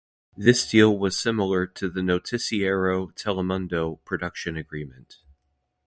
[0.35, 5.17] This deal was similar to the "Noticiero Telemundo" production agreement.